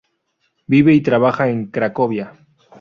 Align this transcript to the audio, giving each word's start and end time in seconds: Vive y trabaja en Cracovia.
Vive 0.65 0.95
y 0.95 1.01
trabaja 1.01 1.49
en 1.49 1.67
Cracovia. 1.67 2.47